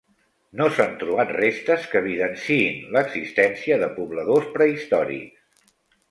[0.59, 5.69] No s'han trobat restes que evidenciïn l'existència de pobladors prehistòrics.